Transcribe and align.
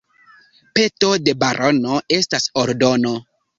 Peto 0.77 1.09
de 1.27 1.35
barono 1.45 2.01
estas 2.19 2.51
ordono. 2.65 3.15